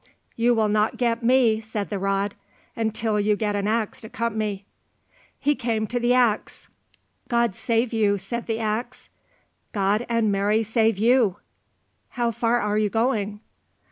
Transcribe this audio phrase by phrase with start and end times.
[0.35, 2.33] "You will not get me," said the rod,
[2.75, 4.65] "until you get an axe to cut me."
[5.39, 6.69] He came to the axe.
[7.27, 9.09] "God save you," said the axe.
[9.73, 11.37] "God and Mary save you."
[12.17, 13.41] "How far are you going?"